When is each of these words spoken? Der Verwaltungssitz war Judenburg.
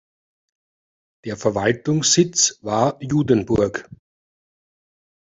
Der 1.25 1.37
Verwaltungssitz 1.37 2.57
war 2.63 2.97
Judenburg. 3.03 3.87